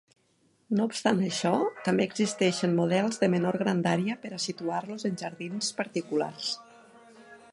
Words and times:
No 0.77 0.85
obstant 0.91 1.19
això, 1.25 1.51
també 1.87 2.07
existeixen 2.11 2.73
models 2.79 3.21
de 3.25 3.29
menor 3.35 3.59
grandària 3.63 4.17
per 4.25 4.33
a 4.37 4.41
situar-los 4.47 5.07
en 5.11 5.23
jardins 5.23 5.73
particulars. 5.83 6.49